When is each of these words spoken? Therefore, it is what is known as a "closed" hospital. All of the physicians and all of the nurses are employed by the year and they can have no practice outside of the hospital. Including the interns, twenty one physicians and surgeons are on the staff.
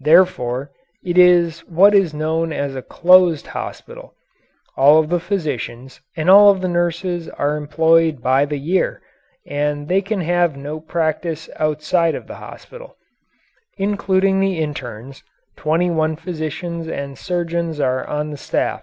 Therefore, 0.00 0.72
it 1.04 1.16
is 1.16 1.60
what 1.68 1.94
is 1.94 2.12
known 2.12 2.52
as 2.52 2.74
a 2.74 2.82
"closed" 2.82 3.46
hospital. 3.46 4.12
All 4.76 4.98
of 4.98 5.08
the 5.08 5.20
physicians 5.20 6.00
and 6.16 6.28
all 6.28 6.50
of 6.50 6.60
the 6.60 6.66
nurses 6.68 7.28
are 7.28 7.56
employed 7.56 8.20
by 8.20 8.44
the 8.44 8.58
year 8.58 9.00
and 9.46 9.86
they 9.86 10.00
can 10.00 10.20
have 10.20 10.56
no 10.56 10.80
practice 10.80 11.48
outside 11.54 12.16
of 12.16 12.26
the 12.26 12.34
hospital. 12.42 12.96
Including 13.76 14.40
the 14.40 14.58
interns, 14.58 15.22
twenty 15.54 15.90
one 15.90 16.16
physicians 16.16 16.88
and 16.88 17.16
surgeons 17.16 17.78
are 17.78 18.04
on 18.04 18.32
the 18.32 18.36
staff. 18.36 18.82